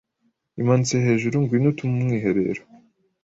imanitse 0.61 0.95
hejuruNgwino 1.05 1.67
utume 1.71 1.95
umwiherero 1.99 2.61